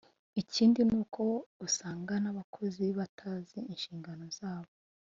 Ikindi 0.41 0.79
ni 0.89 0.95
uko 1.01 1.23
usanga 1.67 2.13
n’abakozi 2.23 2.85
batazi 2.99 3.57
inshingano 3.71 4.25
zabo 4.37 4.71